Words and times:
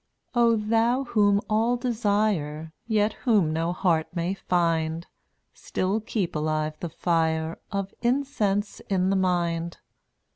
226 0.33 0.67
Oh, 0.67 0.69
Thou 0.71 1.03
whom 1.11 1.41
all 1.47 1.77
desire 1.77 2.73
Yet 2.87 3.13
whom 3.25 3.53
no 3.53 3.71
heart 3.71 4.07
may 4.15 4.33
find, 4.33 5.05
Still 5.53 5.99
keep 5.99 6.35
alive 6.35 6.73
the 6.79 6.89
fire 6.89 7.59
Of 7.71 7.93
incense 8.01 8.79
in 8.89 9.11
the 9.11 9.15
mind. 9.15 9.77